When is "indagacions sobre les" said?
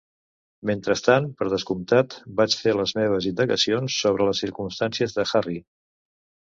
3.35-4.45